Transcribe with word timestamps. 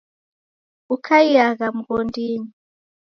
Ukaiagha 0.95 1.67
mghondinyi 1.77 2.49